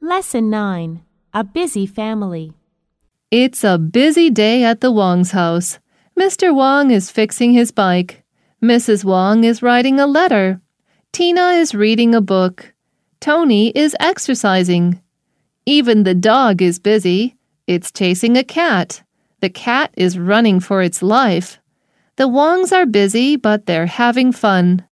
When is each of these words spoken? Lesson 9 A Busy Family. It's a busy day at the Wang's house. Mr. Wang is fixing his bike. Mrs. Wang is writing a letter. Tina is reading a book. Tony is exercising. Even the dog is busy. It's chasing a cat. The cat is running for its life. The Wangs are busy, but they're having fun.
Lesson 0.00 0.50
9 0.50 1.02
A 1.32 1.44
Busy 1.44 1.86
Family. 1.86 2.52
It's 3.30 3.64
a 3.64 3.78
busy 3.78 4.28
day 4.28 4.64
at 4.64 4.80
the 4.80 4.90
Wang's 4.90 5.30
house. 5.30 5.78
Mr. 6.18 6.54
Wang 6.54 6.90
is 6.90 7.10
fixing 7.10 7.52
his 7.52 7.70
bike. 7.70 8.22
Mrs. 8.62 9.04
Wang 9.04 9.44
is 9.44 9.62
writing 9.62 9.98
a 9.98 10.06
letter. 10.06 10.60
Tina 11.12 11.50
is 11.52 11.74
reading 11.74 12.14
a 12.14 12.20
book. 12.20 12.74
Tony 13.20 13.70
is 13.70 13.96
exercising. 14.00 15.00
Even 15.64 16.02
the 16.02 16.14
dog 16.14 16.60
is 16.60 16.78
busy. 16.78 17.36
It's 17.66 17.92
chasing 17.92 18.36
a 18.36 18.44
cat. 18.44 19.02
The 19.40 19.50
cat 19.50 19.94
is 19.96 20.18
running 20.18 20.60
for 20.60 20.82
its 20.82 21.02
life. 21.02 21.58
The 22.16 22.28
Wangs 22.28 22.72
are 22.72 22.86
busy, 22.86 23.36
but 23.36 23.66
they're 23.66 23.86
having 23.86 24.32
fun. 24.32 24.82